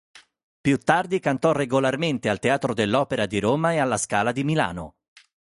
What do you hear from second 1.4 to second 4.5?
regolarmente al Teatro dell'Opera di Roma e alla Scala di